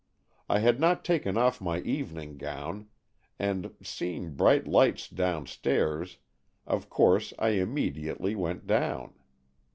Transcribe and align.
I 0.49 0.61
had 0.61 0.79
not 0.79 1.05
taken 1.05 1.37
off 1.37 1.61
my 1.61 1.79
evening 1.81 2.37
gown, 2.39 2.87
and, 3.37 3.75
seeing 3.83 4.33
bright 4.33 4.65
lights 4.67 5.07
downstairs, 5.07 6.17
of 6.65 6.89
course 6.89 7.33
I 7.37 7.49
immediately 7.49 8.33
went 8.33 8.65
down. 8.65 9.13